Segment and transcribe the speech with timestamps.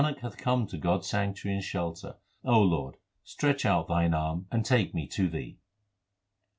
[0.01, 4.47] Nanak hath come to God s sanctuary and shelter; O Lord, stretch out Thine arm,
[4.51, 5.59] and take me to Thee.